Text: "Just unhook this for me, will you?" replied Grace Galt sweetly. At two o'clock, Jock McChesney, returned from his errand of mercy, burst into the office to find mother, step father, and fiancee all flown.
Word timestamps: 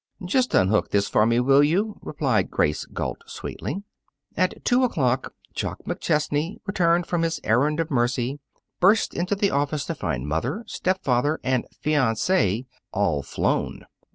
"Just 0.25 0.55
unhook 0.55 0.89
this 0.89 1.07
for 1.07 1.27
me, 1.27 1.39
will 1.39 1.63
you?" 1.63 1.99
replied 2.01 2.49
Grace 2.49 2.85
Galt 2.85 3.19
sweetly. 3.27 3.83
At 4.35 4.65
two 4.65 4.83
o'clock, 4.83 5.35
Jock 5.53 5.83
McChesney, 5.85 6.57
returned 6.65 7.05
from 7.05 7.21
his 7.21 7.39
errand 7.43 7.79
of 7.79 7.91
mercy, 7.91 8.39
burst 8.79 9.13
into 9.13 9.35
the 9.35 9.51
office 9.51 9.85
to 9.85 9.93
find 9.93 10.27
mother, 10.27 10.63
step 10.65 11.03
father, 11.03 11.39
and 11.43 11.67
fiancee 11.81 12.65
all 12.91 13.21
flown. 13.21 13.85